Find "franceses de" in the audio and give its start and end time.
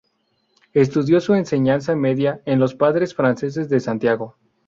3.13-3.79